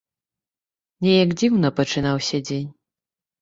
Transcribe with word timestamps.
Неяк 1.07 1.35
дзіўна 1.41 1.71
пачынаўся 1.81 2.37
дзень. 2.49 2.67